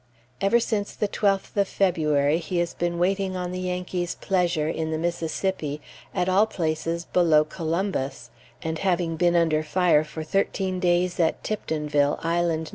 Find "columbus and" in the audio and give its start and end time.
7.43-8.79